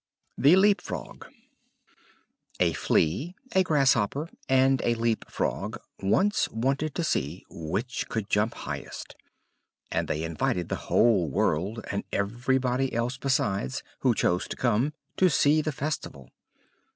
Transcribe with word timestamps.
THE 0.35 0.55
LEAP 0.55 0.81
FROG 0.81 1.27
A 2.59 2.73
Flea, 2.73 3.35
a 3.53 3.61
Grasshopper, 3.61 4.29
and 4.49 4.81
a 4.83 4.95
Leap 4.95 5.29
frog 5.29 5.77
once 6.01 6.49
wanted 6.49 6.95
to 6.95 7.03
see 7.03 7.45
which 7.51 8.09
could 8.09 8.27
jump 8.27 8.55
highest; 8.55 9.15
and 9.91 10.07
they 10.07 10.23
invited 10.23 10.69
the 10.69 10.75
whole 10.89 11.29
world, 11.29 11.85
and 11.91 12.03
everybody 12.11 12.91
else 12.93 13.15
besides 13.17 13.83
who 13.99 14.15
chose 14.15 14.47
to 14.47 14.55
come 14.55 14.93
to 15.17 15.29
see 15.29 15.61
the 15.61 15.71
festival. 15.71 16.31